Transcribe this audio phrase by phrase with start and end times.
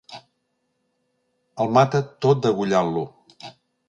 [1.65, 3.05] El mata tot degollant-lo.